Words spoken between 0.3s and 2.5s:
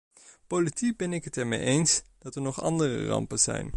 Politiek ben ik het ermee eens dat er